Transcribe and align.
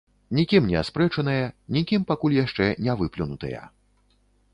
Нікім 0.37 0.69
не 0.69 0.77
аспрэчаныя, 0.83 1.43
нікім 1.77 2.07
пакуль 2.11 2.35
яшчэ 2.37 2.71
не 2.87 2.97
выплюнутыя. 3.03 3.61